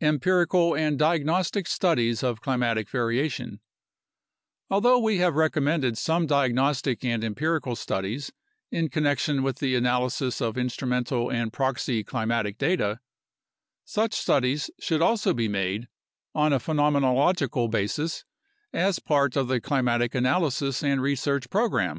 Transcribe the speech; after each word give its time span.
Empirical 0.00 0.74
and 0.74 0.98
Diagnostic 0.98 1.68
Studies 1.68 2.24
of 2.24 2.40
Climatic 2.40 2.88
Variation 2.90 3.60
Although 4.68 4.98
we 4.98 5.18
have 5.18 5.36
recommended 5.36 5.96
some 5.96 6.26
diagnostic 6.26 7.04
and 7.04 7.22
empirical 7.22 7.76
studies 7.76 8.32
in 8.72 8.88
connection 8.88 9.44
with 9.44 9.60
the 9.60 9.76
analysis 9.76 10.40
of 10.40 10.58
instrumental 10.58 11.30
and 11.30 11.52
proxy 11.52 12.02
climatic 12.02 12.58
data, 12.58 12.98
such 13.84 14.12
studies 14.14 14.72
should 14.80 15.02
also 15.02 15.32
be 15.32 15.46
made 15.46 15.86
on 16.34 16.52
a 16.52 16.58
phenomenological 16.58 17.70
basis 17.70 18.24
as 18.72 18.98
part 18.98 19.36
of 19.36 19.46
the 19.46 19.60
climatic 19.60 20.16
analysis 20.16 20.82
and 20.82 21.00
research 21.00 21.48
program. 21.48 21.98